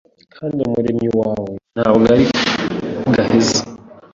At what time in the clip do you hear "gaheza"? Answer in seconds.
3.13-3.61